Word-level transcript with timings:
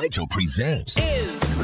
Nigel 0.00 0.28
presents 0.28 0.96
is 0.96 1.56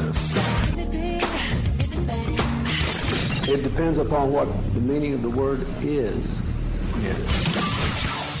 It 3.47 3.63
depends 3.63 3.97
upon 3.97 4.33
what 4.33 4.45
the 4.73 4.81
meaning 4.81 5.13
of 5.13 5.21
the 5.21 5.29
word 5.29 5.65
is. 5.81 6.17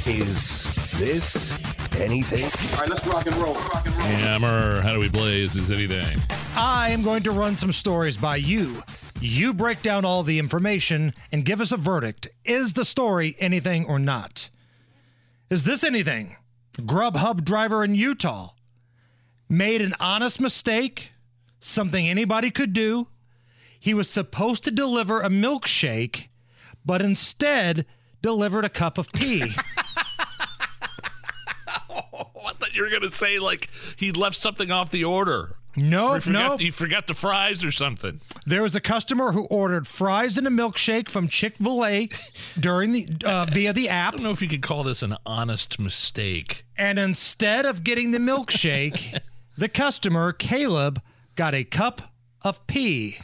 is 0.05 0.67
this 0.99 1.57
anything? 1.97 2.43
All 2.73 2.81
right, 2.81 2.89
let's 2.89 3.07
rock 3.07 3.25
and 3.25 3.35
roll. 3.37 3.53
Rock 3.53 3.85
and 3.85 3.95
roll. 3.95 4.05
Hammer, 4.05 4.81
how 4.81 4.91
do 4.91 4.99
we 4.99 5.07
blaze? 5.07 5.55
Is 5.55 5.71
anything? 5.71 6.19
I 6.57 6.89
am 6.89 7.01
going 7.01 7.23
to 7.23 7.31
run 7.31 7.55
some 7.55 7.71
stories 7.71 8.17
by 8.17 8.35
you. 8.35 8.83
You 9.21 9.53
break 9.53 9.81
down 9.81 10.03
all 10.03 10.23
the 10.23 10.39
information 10.39 11.13
and 11.31 11.45
give 11.45 11.61
us 11.61 11.71
a 11.71 11.77
verdict. 11.77 12.27
Is 12.43 12.73
the 12.73 12.83
story 12.83 13.37
anything 13.39 13.85
or 13.85 13.97
not? 13.97 14.49
Is 15.49 15.63
this 15.63 15.85
anything? 15.85 16.35
Grubhub 16.81 17.45
driver 17.45 17.81
in 17.81 17.95
Utah 17.95 18.49
made 19.49 19.81
an 19.81 19.93
honest 19.99 20.39
mistake, 20.41 21.11
something 21.59 22.07
anybody 22.07 22.51
could 22.51 22.73
do. 22.73 23.07
He 23.79 23.93
was 23.93 24.09
supposed 24.09 24.63
to 24.63 24.71
deliver 24.71 25.21
a 25.21 25.29
milkshake, 25.29 26.27
but 26.85 27.01
instead 27.01 27.85
delivered 28.21 28.65
a 28.65 28.69
cup 28.69 28.97
of 28.97 29.11
pee. 29.11 29.53
I 32.47 32.53
thought 32.57 32.75
you 32.75 32.83
were 32.83 32.89
going 32.89 33.01
to 33.01 33.09
say 33.11 33.39
like 33.39 33.69
he 33.95 34.11
left 34.11 34.35
something 34.35 34.71
off 34.71 34.91
the 34.91 35.03
order. 35.03 35.55
No, 35.77 36.13
Or 36.13 36.21
forgot, 36.21 36.51
no. 36.51 36.57
He 36.57 36.71
forgot 36.71 37.05
the 37.07 37.13
fries 37.13 37.63
or 37.63 37.71
something. 37.71 38.21
There 38.45 38.61
was 38.63 38.75
a 38.77 38.81
customer 38.81 39.33
who 39.33 39.43
ordered 39.45 39.87
fries 39.87 40.37
and 40.37 40.47
a 40.47 40.49
milkshake 40.49 41.09
from 41.09 41.27
Chick 41.27 41.57
Fil 41.57 41.85
A 41.85 42.09
during 42.57 42.93
the 42.93 43.07
uh, 43.25 43.45
via 43.51 43.73
the 43.73 43.89
app. 43.89 44.13
I 44.13 44.17
don't 44.17 44.23
know 44.23 44.31
if 44.31 44.41
you 44.41 44.47
could 44.47 44.61
call 44.61 44.83
this 44.83 45.03
an 45.03 45.17
honest 45.25 45.77
mistake. 45.77 46.63
and 46.77 46.97
instead 46.97 47.65
of 47.65 47.83
getting 47.83 48.11
the 48.11 48.19
milkshake, 48.19 49.19
the 49.57 49.69
customer 49.69 50.31
Caleb 50.31 51.01
got 51.35 51.53
a 51.53 51.63
cup 51.63 52.13
of 52.43 52.65
pee. 52.67 53.17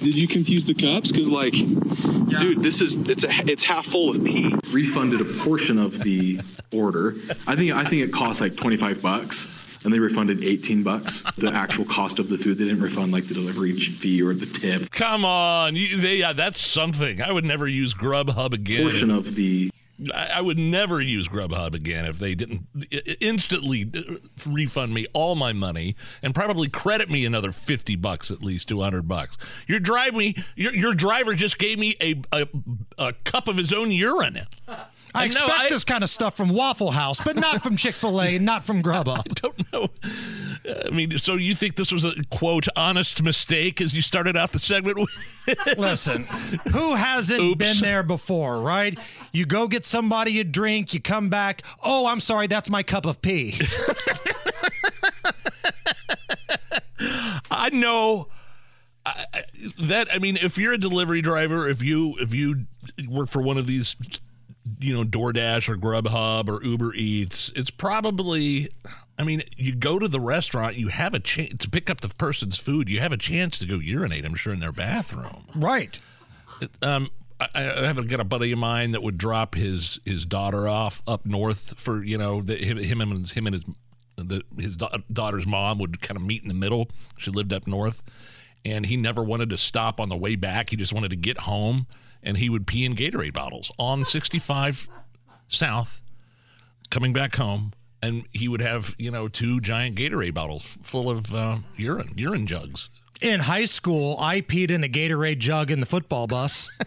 Did 0.00 0.18
you 0.18 0.28
confuse 0.28 0.66
the 0.66 0.74
cups? 0.74 1.10
Because 1.10 1.28
like, 1.28 1.52
dude, 1.52 2.62
this 2.62 2.80
is 2.80 2.98
it's 3.08 3.24
a 3.24 3.30
it's 3.50 3.64
half 3.64 3.86
full 3.86 4.10
of 4.10 4.24
pee. 4.24 4.54
refunded 4.70 5.20
a 5.20 5.24
portion 5.24 5.76
of 5.78 6.02
the 6.02 6.40
order. 6.72 7.16
I 7.46 7.56
think 7.56 7.72
I 7.72 7.84
think 7.84 8.02
it 8.02 8.12
cost 8.12 8.40
like 8.40 8.56
25 8.56 9.02
bucks 9.02 9.48
and 9.84 9.92
they 9.92 9.98
refunded 9.98 10.44
18 10.44 10.82
bucks 10.82 11.22
the 11.36 11.52
actual 11.52 11.84
cost 11.84 12.18
of 12.18 12.28
the 12.28 12.38
food. 12.38 12.58
They 12.58 12.64
didn't 12.64 12.82
refund 12.82 13.12
like 13.12 13.26
the 13.26 13.34
delivery 13.34 13.72
fee 13.72 14.22
or 14.22 14.34
the 14.34 14.46
tip. 14.46 14.90
Come 14.90 15.24
on, 15.24 15.76
you, 15.76 15.96
they, 15.96 16.16
yeah, 16.16 16.32
that's 16.32 16.60
something. 16.60 17.22
I 17.22 17.32
would 17.32 17.44
never 17.44 17.66
use 17.66 17.94
Grubhub 17.94 18.52
again. 18.52 18.82
Portion 18.82 19.10
of 19.10 19.34
the 19.34 19.70
I, 20.14 20.40
would 20.40 20.58
never 20.58 21.00
use 21.00 21.26
Grubhub 21.28 21.74
again 21.74 22.04
if 22.04 22.18
they 22.18 22.34
didn't 22.34 22.66
instantly 23.20 23.90
uh, 23.92 24.14
refund 24.46 24.94
me 24.94 25.06
all 25.12 25.34
my 25.34 25.52
money 25.52 25.96
and 26.22 26.34
probably 26.34 26.68
credit 26.68 27.10
me 27.10 27.24
another 27.24 27.50
50 27.52 27.96
bucks 27.96 28.30
at 28.30 28.42
least 28.42 28.68
200 28.68 29.08
bucks. 29.08 29.36
Your 29.66 29.80
drive 29.80 30.14
me 30.14 30.36
your, 30.54 30.74
your 30.74 30.94
driver 30.94 31.34
just 31.34 31.58
gave 31.58 31.78
me 31.78 31.96
a, 32.00 32.22
a 32.32 32.46
a 32.96 33.12
cup 33.24 33.48
of 33.48 33.56
his 33.56 33.72
own 33.72 33.90
urine. 33.90 34.42
I 35.14 35.24
expect 35.24 35.50
I- 35.50 35.68
this 35.68 35.84
kind 35.84 36.04
of 36.04 36.10
stuff 36.10 36.36
from 36.36 36.50
Waffle 36.50 36.90
House, 36.92 37.20
but 37.24 37.34
not 37.34 37.62
from 37.62 37.76
Chick 37.76 37.94
Fil 37.94 38.20
A, 38.20 38.38
not 38.38 38.64
from 38.64 38.82
Grubhub. 38.82 39.18
I 39.30 39.34
don't 39.34 39.72
know. 39.72 39.88
I 40.66 40.90
mean, 40.90 41.16
so 41.18 41.34
you 41.34 41.54
think 41.54 41.76
this 41.76 41.90
was 41.92 42.04
a 42.04 42.12
quote 42.30 42.66
honest 42.76 43.22
mistake 43.22 43.80
as 43.80 43.94
you 43.94 44.02
started 44.02 44.36
out 44.36 44.52
the 44.52 44.58
segment 44.58 44.98
with? 44.98 45.10
Listen, 45.78 46.24
who 46.72 46.94
hasn't 46.94 47.40
Oops. 47.40 47.56
been 47.58 47.78
there 47.80 48.02
before, 48.02 48.60
right? 48.60 48.98
You 49.32 49.46
go 49.46 49.66
get 49.68 49.84
somebody 49.86 50.40
a 50.40 50.44
drink, 50.44 50.92
you 50.94 51.00
come 51.00 51.28
back. 51.28 51.62
Oh, 51.82 52.06
I'm 52.06 52.20
sorry, 52.20 52.46
that's 52.46 52.68
my 52.70 52.82
cup 52.82 53.06
of 53.06 53.20
pee. 53.22 53.58
I 57.50 57.70
know 57.70 58.28
I, 59.06 59.24
I- 59.32 59.42
that. 59.82 60.08
I 60.12 60.18
mean, 60.18 60.36
if 60.36 60.58
you're 60.58 60.72
a 60.72 60.78
delivery 60.78 61.22
driver, 61.22 61.68
if 61.68 61.82
you 61.82 62.16
if 62.18 62.34
you 62.34 62.66
work 63.08 63.28
for 63.28 63.40
one 63.42 63.56
of 63.58 63.66
these, 63.66 63.96
you 64.80 64.94
know, 64.94 65.04
DoorDash 65.04 65.68
or 65.68 65.76
Grubhub 65.76 66.48
or 66.48 66.62
Uber 66.64 66.94
Eats, 66.94 67.52
it's 67.54 67.70
probably. 67.70 68.68
I 69.18 69.24
mean, 69.24 69.42
you 69.56 69.74
go 69.74 69.98
to 69.98 70.06
the 70.06 70.20
restaurant, 70.20 70.76
you 70.76 70.88
have 70.88 71.12
a 71.12 71.18
chance 71.18 71.64
to 71.64 71.70
pick 71.70 71.90
up 71.90 72.00
the 72.00 72.08
person's 72.08 72.56
food. 72.58 72.88
You 72.88 73.00
have 73.00 73.12
a 73.12 73.16
chance 73.16 73.58
to 73.58 73.66
go 73.66 73.76
urinate. 73.76 74.24
I'm 74.24 74.34
sure 74.34 74.52
in 74.52 74.60
their 74.60 74.72
bathroom. 74.72 75.46
right. 75.56 75.98
Um, 76.82 77.10
I, 77.40 77.48
I 77.54 77.86
have 77.86 77.98
a, 77.98 78.04
got 78.04 78.18
a 78.18 78.24
buddy 78.24 78.50
of 78.52 78.58
mine 78.58 78.92
that 78.92 79.02
would 79.02 79.16
drop 79.16 79.54
his 79.54 80.00
his 80.04 80.26
daughter 80.26 80.68
off 80.68 81.02
up 81.06 81.24
north 81.24 81.78
for 81.78 82.02
you 82.02 82.18
know 82.18 82.42
the, 82.42 82.56
him, 82.56 82.78
him 82.78 83.00
and 83.00 83.20
his, 83.20 83.30
him 83.30 83.46
and 83.46 83.54
his 83.54 83.64
the, 84.16 84.42
his 84.58 84.76
da- 84.76 84.98
daughter's 85.12 85.46
mom 85.46 85.78
would 85.78 86.00
kind 86.00 86.16
of 86.16 86.24
meet 86.24 86.42
in 86.42 86.48
the 86.48 86.54
middle. 86.54 86.90
She 87.16 87.30
lived 87.30 87.52
up 87.52 87.66
north, 87.66 88.02
and 88.64 88.86
he 88.86 88.96
never 88.96 89.22
wanted 89.22 89.50
to 89.50 89.56
stop 89.56 90.00
on 90.00 90.08
the 90.08 90.16
way 90.16 90.34
back. 90.34 90.70
He 90.70 90.76
just 90.76 90.92
wanted 90.92 91.10
to 91.10 91.16
get 91.16 91.38
home, 91.40 91.86
and 92.22 92.36
he 92.38 92.48
would 92.48 92.66
pee 92.66 92.84
in 92.84 92.96
Gatorade 92.96 93.34
bottles 93.34 93.70
on 93.78 94.04
65 94.04 94.88
South, 95.46 96.02
coming 96.90 97.12
back 97.12 97.36
home. 97.36 97.72
And 98.02 98.24
he 98.32 98.46
would 98.48 98.60
have, 98.60 98.94
you 98.98 99.10
know, 99.10 99.26
two 99.28 99.60
giant 99.60 99.96
Gatorade 99.96 100.34
bottles 100.34 100.78
full 100.82 101.10
of 101.10 101.34
uh, 101.34 101.58
urine, 101.76 102.14
urine 102.16 102.46
jugs. 102.46 102.90
In 103.20 103.40
high 103.40 103.64
school, 103.64 104.16
I 104.20 104.40
peed 104.40 104.70
in 104.70 104.84
a 104.84 104.88
Gatorade 104.88 105.38
jug 105.40 105.72
in 105.72 105.80
the 105.80 105.86
football 105.86 106.28
bus. 106.28 106.70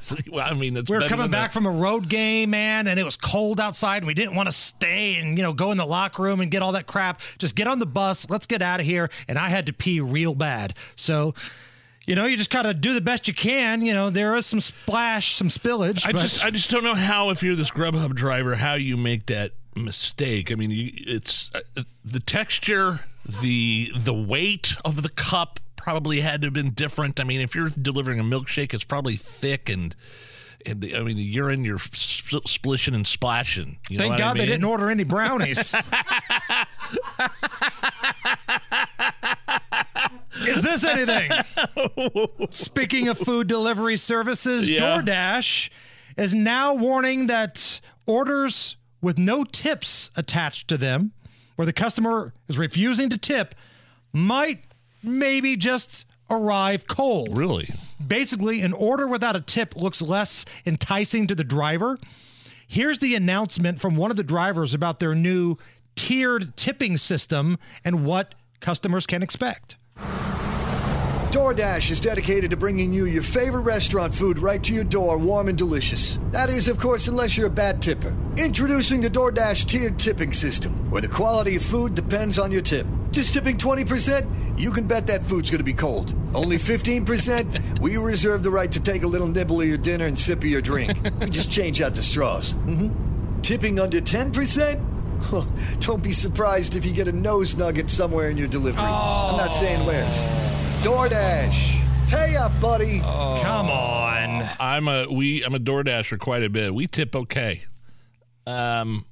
So, 0.00 0.16
well, 0.30 0.46
I 0.48 0.54
mean, 0.54 0.76
it's 0.76 0.90
We 0.90 0.96
were 0.96 1.08
coming 1.08 1.30
back 1.30 1.50
the- 1.50 1.54
from 1.54 1.66
a 1.66 1.70
road 1.70 2.08
game, 2.08 2.50
man, 2.50 2.86
and 2.86 2.98
it 2.98 3.04
was 3.04 3.16
cold 3.16 3.60
outside, 3.60 3.98
and 3.98 4.06
we 4.06 4.14
didn't 4.14 4.34
want 4.34 4.46
to 4.46 4.52
stay 4.52 5.16
and 5.16 5.36
you 5.36 5.42
know 5.42 5.52
go 5.52 5.70
in 5.72 5.76
the 5.78 5.84
locker 5.86 6.22
room 6.22 6.40
and 6.40 6.50
get 6.50 6.62
all 6.62 6.72
that 6.72 6.86
crap. 6.86 7.20
Just 7.38 7.54
get 7.56 7.66
on 7.66 7.78
the 7.78 7.86
bus, 7.86 8.28
let's 8.30 8.46
get 8.46 8.62
out 8.62 8.80
of 8.80 8.86
here. 8.86 9.10
And 9.28 9.38
I 9.38 9.48
had 9.50 9.66
to 9.66 9.72
pee 9.72 10.00
real 10.00 10.34
bad, 10.34 10.74
so 10.94 11.34
you 12.06 12.14
know 12.14 12.24
you 12.26 12.36
just 12.36 12.50
gotta 12.50 12.72
do 12.74 12.94
the 12.94 13.00
best 13.00 13.28
you 13.28 13.34
can. 13.34 13.82
You 13.82 13.92
know 13.94 14.08
there 14.10 14.34
is 14.36 14.46
some 14.46 14.60
splash, 14.60 15.34
some 15.34 15.48
spillage. 15.48 16.06
I 16.06 16.12
just 16.12 16.44
I 16.44 16.50
just 16.50 16.70
don't 16.70 16.84
know 16.84 16.94
how 16.94 17.30
if 17.30 17.42
you're 17.42 17.56
this 17.56 17.70
Grubhub 17.70 18.14
driver 18.14 18.54
how 18.54 18.74
you 18.74 18.96
make 18.96 19.26
that 19.26 19.52
mistake. 19.76 20.50
I 20.50 20.54
mean, 20.54 20.70
you, 20.70 20.90
it's 20.94 21.50
uh, 21.54 21.82
the 22.04 22.20
texture, 22.20 23.00
the 23.42 23.92
the 23.96 24.14
weight 24.14 24.76
of 24.84 25.02
the 25.02 25.08
cup 25.10 25.60
probably 25.76 26.20
had 26.20 26.42
to 26.42 26.46
have 26.46 26.54
been 26.54 26.70
different. 26.70 27.20
I 27.20 27.24
mean, 27.24 27.40
if 27.40 27.54
you're 27.54 27.68
delivering 27.68 28.18
a 28.18 28.24
milkshake, 28.24 28.74
it's 28.74 28.84
probably 28.84 29.16
thick 29.16 29.68
and. 29.68 29.94
And 30.64 30.80
the, 30.80 30.96
I 30.96 31.02
mean, 31.02 31.16
the 31.16 31.22
urine, 31.22 31.62
you're 31.62 31.78
spl- 31.78 32.48
splishing 32.48 32.92
and 32.92 33.06
splashing. 33.06 33.78
You 33.88 33.98
know 33.98 34.02
thank 34.02 34.10
what 34.14 34.20
I 34.20 34.24
God 34.24 34.36
they 34.38 34.46
didn't 34.46 34.64
order 34.64 34.90
any 34.90 35.04
brownies. 35.04 35.72
Is 40.40 40.62
this 40.62 40.84
anything? 40.84 41.30
Speaking 42.50 43.08
of 43.08 43.18
food 43.18 43.46
delivery 43.46 43.96
services, 43.96 44.68
Yeah. 44.68 44.80
DoorDash 45.00 45.70
is 46.16 46.34
now 46.34 46.74
warning 46.74 47.26
that 47.28 47.80
orders 48.06 48.76
with 49.06 49.18
no 49.18 49.44
tips 49.44 50.10
attached 50.16 50.66
to 50.66 50.76
them, 50.76 51.12
where 51.54 51.64
the 51.64 51.72
customer 51.72 52.34
is 52.48 52.58
refusing 52.58 53.08
to 53.08 53.16
tip, 53.16 53.54
might 54.12 54.64
maybe 55.00 55.56
just 55.56 56.04
arrive 56.28 56.88
cold. 56.88 57.38
Really? 57.38 57.72
Basically, 58.04 58.62
an 58.62 58.72
order 58.72 59.06
without 59.06 59.36
a 59.36 59.40
tip 59.40 59.76
looks 59.76 60.02
less 60.02 60.44
enticing 60.66 61.28
to 61.28 61.36
the 61.36 61.44
driver. 61.44 62.00
Here's 62.66 62.98
the 62.98 63.14
announcement 63.14 63.80
from 63.80 63.94
one 63.94 64.10
of 64.10 64.16
the 64.16 64.24
drivers 64.24 64.74
about 64.74 64.98
their 64.98 65.14
new 65.14 65.56
tiered 65.94 66.56
tipping 66.56 66.96
system 66.96 67.58
and 67.84 68.04
what 68.04 68.34
customers 68.58 69.06
can 69.06 69.22
expect. 69.22 69.76
DoorDash 71.36 71.90
is 71.90 72.00
dedicated 72.00 72.50
to 72.52 72.56
bringing 72.56 72.94
you 72.94 73.04
your 73.04 73.22
favorite 73.22 73.60
restaurant 73.60 74.14
food 74.14 74.38
right 74.38 74.64
to 74.64 74.72
your 74.72 74.84
door, 74.84 75.18
warm 75.18 75.48
and 75.48 75.58
delicious. 75.58 76.18
That 76.30 76.48
is, 76.48 76.66
of 76.66 76.78
course, 76.78 77.08
unless 77.08 77.36
you're 77.36 77.48
a 77.48 77.50
bad 77.50 77.82
tipper. 77.82 78.16
Introducing 78.38 79.02
the 79.02 79.10
DoorDash 79.10 79.66
tiered 79.66 79.98
tipping 79.98 80.32
system, 80.32 80.90
where 80.90 81.02
the 81.02 81.08
quality 81.08 81.56
of 81.56 81.62
food 81.62 81.94
depends 81.94 82.38
on 82.38 82.50
your 82.50 82.62
tip. 82.62 82.86
Just 83.10 83.34
tipping 83.34 83.58
20%, 83.58 84.58
you 84.58 84.70
can 84.70 84.86
bet 84.86 85.06
that 85.08 85.24
food's 85.24 85.50
going 85.50 85.58
to 85.58 85.64
be 85.64 85.74
cold. 85.74 86.14
Only 86.34 86.56
15%, 86.56 87.80
we 87.80 87.98
reserve 87.98 88.42
the 88.42 88.50
right 88.50 88.72
to 88.72 88.80
take 88.80 89.02
a 89.02 89.06
little 89.06 89.28
nibble 89.28 89.60
of 89.60 89.68
your 89.68 89.76
dinner 89.76 90.06
and 90.06 90.18
sip 90.18 90.38
of 90.38 90.44
your 90.46 90.62
drink. 90.62 90.96
We 91.20 91.28
just 91.28 91.50
change 91.50 91.82
out 91.82 91.92
the 91.92 92.02
straws. 92.02 92.54
Mm-hmm. 92.54 93.42
Tipping 93.42 93.78
under 93.78 94.00
10%, 94.00 95.80
Don't 95.80 96.02
be 96.02 96.12
surprised 96.12 96.76
if 96.76 96.86
you 96.86 96.92
get 96.92 97.08
a 97.08 97.12
nose 97.12 97.56
nugget 97.56 97.90
somewhere 97.90 98.30
in 98.30 98.38
your 98.38 98.48
delivery. 98.48 98.82
I'm 98.82 99.36
not 99.36 99.54
saying 99.54 99.84
where's. 99.86 100.65
DoorDash. 100.86 101.82
Hey 102.06 102.36
up, 102.36 102.60
buddy. 102.60 103.00
Come 103.00 103.68
on. 103.70 104.48
I'm 104.60 104.86
a 104.86 105.08
we 105.10 105.42
I'm 105.44 105.52
a 105.52 105.58
DoorDasher 105.58 106.20
quite 106.20 106.44
a 106.44 106.48
bit. 106.48 106.72
We 106.72 106.86
tip 106.86 107.16
okay. 107.16 107.64
Um, 108.46 109.04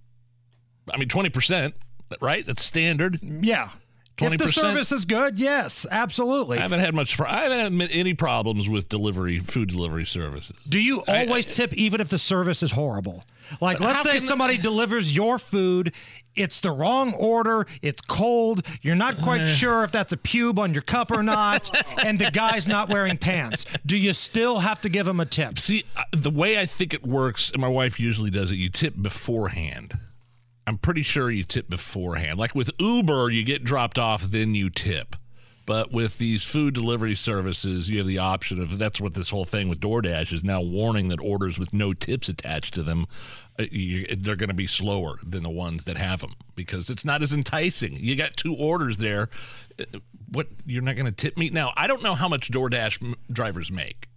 I 0.88 0.99
mean 0.99 1.09
twenty 1.09 1.31
percent, 1.31 1.75
right? 2.21 2.47
That's 2.47 2.62
standard. 2.62 3.19
Yeah. 3.21 3.71
If 4.20 4.38
the 4.38 4.49
service 4.49 4.93
is 4.93 5.05
good, 5.05 5.38
yes, 5.38 5.87
absolutely. 5.90 6.58
I 6.58 6.62
haven't 6.62 6.81
had 6.81 6.94
much. 6.94 7.19
I 7.20 7.43
haven't 7.49 7.81
had 7.81 7.90
any 7.93 8.14
problems 8.14 8.69
with 8.69 8.88
delivery, 8.88 9.40
food 9.40 9.70
delivery 9.70 10.05
services. 10.06 10.56
Do 10.69 10.81
you 10.81 11.02
always 11.08 11.46
tip 11.46 11.75
even 11.75 12.00
if 12.00 12.08
the 12.11 12.19
service 12.19 12.62
is 12.62 12.70
horrible? 12.72 13.25
Like, 13.61 13.81
let's 13.81 14.05
say 14.05 14.20
somebody 14.20 14.56
delivers 14.56 15.14
your 15.14 15.38
food, 15.38 15.93
it's 16.34 16.61
the 16.61 16.70
wrong 16.70 17.12
order, 17.14 17.66
it's 17.82 18.00
cold, 18.00 18.64
you're 18.82 18.94
not 18.94 19.19
quite 19.20 19.43
Eh. 19.43 19.46
sure 19.46 19.84
if 19.84 19.90
that's 19.93 20.12
a 20.12 20.16
pube 20.16 20.58
on 20.58 20.72
your 20.72 20.82
cup 20.82 21.11
or 21.11 21.22
not, 21.22 21.69
and 22.05 22.19
the 22.19 22.31
guy's 22.31 22.66
not 22.66 22.88
wearing 22.88 23.19
pants. 23.19 23.66
Do 23.84 23.96
you 23.99 24.12
still 24.14 24.61
have 24.61 24.81
to 24.82 24.88
give 24.88 25.06
him 25.06 25.20
a 25.20 25.26
tip? 25.26 25.58
See, 25.58 25.84
uh, 25.96 26.05
the 26.12 26.31
way 26.31 26.58
I 26.58 26.64
think 26.66 26.94
it 26.94 27.05
works, 27.06 27.50
and 27.50 27.61
my 27.61 27.69
wife 27.69 28.00
usually 28.00 28.31
does 28.31 28.50
it, 28.50 28.55
you 28.55 28.70
tip 28.70 28.94
beforehand. 29.00 29.99
I'm 30.66 30.78
pretty 30.78 31.02
sure 31.02 31.31
you 31.31 31.44
tip 31.44 31.69
beforehand. 31.69 32.38
Like 32.38 32.55
with 32.55 32.70
Uber, 32.78 33.31
you 33.31 33.44
get 33.44 33.64
dropped 33.64 33.99
off, 33.99 34.22
then 34.22 34.55
you 34.55 34.70
tip. 34.70 35.16
But 35.66 35.93
with 35.93 36.19
these 36.19 36.44
food 36.44 36.75
delivery 36.75 37.14
services, 37.14 37.88
you 37.88 37.99
have 37.99 38.06
the 38.06 38.19
option 38.19 38.61
of 38.61 38.78
that's 38.78 39.00
what 39.00 39.14
this 39.14 39.31
whole 39.31 39.46
thing 39.46 39.69
with 39.69 39.81
DoorDash 39.81 40.31
is 40.32 40.44
now 40.44 40.61
warning 40.61 41.08
that 41.08 41.20
orders 41.20 41.58
with 41.58 41.72
no 41.72 41.94
tips 41.94 42.28
attached 42.28 42.75
to 42.75 42.82
them, 42.82 43.06
uh, 43.58 43.64
you, 43.70 44.06
they're 44.14 44.37
going 44.37 44.49
to 44.50 44.55
be 44.55 44.66
slower 44.66 45.19
than 45.22 45.43
the 45.43 45.49
ones 45.50 45.84
that 45.84 45.96
have 45.96 46.20
them 46.20 46.34
because 46.55 46.90
it's 46.90 47.05
not 47.05 47.22
as 47.22 47.32
enticing. 47.32 47.96
You 47.96 48.14
got 48.14 48.37
two 48.37 48.55
orders 48.55 48.99
there. 48.99 49.31
uh, 49.78 49.84
What 50.31 50.49
you're 50.66 50.82
not 50.82 50.96
going 50.96 51.06
to 51.06 51.12
tip 51.12 51.38
me 51.38 51.49
now? 51.49 51.72
I 51.76 51.87
don't 51.87 52.02
know 52.02 52.14
how 52.14 52.28
much 52.28 52.50
DoorDash 52.50 53.14
drivers 53.32 53.70
make. 53.70 54.08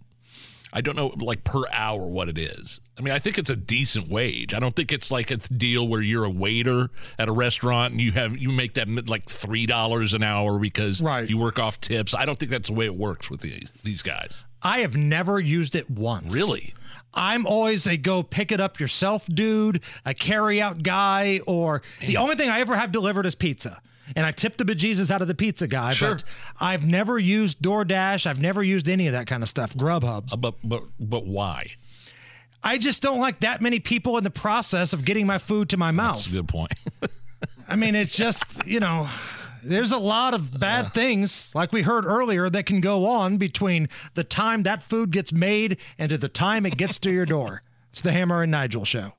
I 0.72 0.80
don't 0.80 0.96
know, 0.96 1.08
like 1.16 1.44
per 1.44 1.62
hour, 1.72 2.06
what 2.06 2.28
it 2.28 2.36
is. 2.38 2.80
I 2.98 3.02
mean, 3.02 3.14
I 3.14 3.18
think 3.18 3.38
it's 3.38 3.50
a 3.50 3.56
decent 3.56 4.08
wage. 4.08 4.52
I 4.52 4.60
don't 4.60 4.74
think 4.76 4.92
it's 4.92 5.10
like 5.10 5.30
a 5.30 5.36
deal 5.36 5.86
where 5.88 6.02
you're 6.02 6.24
a 6.24 6.30
waiter 6.30 6.90
at 7.18 7.28
a 7.28 7.32
restaurant 7.32 7.92
and 7.92 8.00
you 8.00 8.12
have 8.12 8.36
you 8.36 8.50
make 8.50 8.74
that 8.74 9.08
like 9.08 9.28
three 9.30 9.66
dollars 9.66 10.14
an 10.14 10.22
hour 10.22 10.58
because 10.58 11.00
Right. 11.00 11.28
you 11.28 11.38
work 11.38 11.58
off 11.58 11.80
tips. 11.80 12.12
I 12.14 12.24
don't 12.24 12.38
think 12.38 12.50
that's 12.50 12.68
the 12.68 12.74
way 12.74 12.84
it 12.86 12.96
works 12.96 13.30
with 13.30 13.40
these 13.40 13.72
these 13.84 14.02
guys. 14.02 14.44
I 14.62 14.80
have 14.80 14.96
never 14.96 15.38
used 15.40 15.74
it 15.74 15.90
once. 15.90 16.34
Really? 16.34 16.74
I'm 17.14 17.46
always 17.46 17.86
a 17.86 17.96
go 17.96 18.22
pick 18.22 18.52
it 18.52 18.60
up 18.60 18.78
yourself 18.78 19.26
dude, 19.26 19.80
a 20.04 20.14
carry 20.14 20.60
out 20.60 20.82
guy, 20.82 21.40
or 21.46 21.82
the 22.00 22.16
only 22.16 22.36
thing 22.36 22.48
I 22.48 22.60
ever 22.60 22.76
have 22.76 22.92
delivered 22.92 23.26
is 23.26 23.34
pizza. 23.34 23.80
And 24.16 24.24
I 24.24 24.32
tip 24.32 24.56
the 24.56 24.64
bejesus 24.64 25.10
out 25.10 25.20
of 25.20 25.28
the 25.28 25.34
pizza 25.34 25.66
guy. 25.66 25.92
Sure. 25.92 26.14
But 26.14 26.24
I've 26.60 26.84
never 26.84 27.18
used 27.18 27.60
DoorDash. 27.60 28.26
I've 28.26 28.40
never 28.40 28.62
used 28.62 28.88
any 28.88 29.06
of 29.06 29.12
that 29.12 29.26
kind 29.26 29.42
of 29.42 29.48
stuff. 29.50 29.74
Grubhub. 29.74 30.32
Uh, 30.32 30.36
but 30.36 30.54
but 30.64 30.84
but 30.98 31.26
why? 31.26 31.72
I 32.62 32.78
just 32.78 33.02
don't 33.02 33.20
like 33.20 33.40
that 33.40 33.60
many 33.60 33.80
people 33.80 34.16
in 34.16 34.24
the 34.24 34.30
process 34.30 34.92
of 34.92 35.04
getting 35.04 35.26
my 35.26 35.38
food 35.38 35.68
to 35.70 35.76
my 35.76 35.90
mouth. 35.90 36.16
That's 36.16 36.26
a 36.28 36.32
good 36.32 36.48
point. 36.48 36.72
I 37.68 37.76
mean, 37.76 37.94
it's 37.94 38.16
just, 38.16 38.66
you 38.66 38.80
know, 38.80 39.08
there's 39.62 39.92
a 39.92 39.98
lot 39.98 40.34
of 40.34 40.58
bad 40.58 40.94
things, 40.94 41.54
like 41.54 41.72
we 41.72 41.82
heard 41.82 42.06
earlier, 42.06 42.48
that 42.48 42.66
can 42.66 42.80
go 42.80 43.06
on 43.06 43.36
between 43.36 43.88
the 44.14 44.24
time 44.24 44.62
that 44.62 44.82
food 44.82 45.10
gets 45.10 45.32
made 45.32 45.78
and 45.98 46.10
to 46.10 46.18
the 46.18 46.28
time 46.28 46.64
it 46.64 46.76
gets 46.76 46.98
to 47.00 47.10
your 47.10 47.26
door. 47.26 47.62
It's 47.90 48.00
the 48.00 48.12
Hammer 48.12 48.42
and 48.42 48.50
Nigel 48.50 48.84
show. 48.84 49.17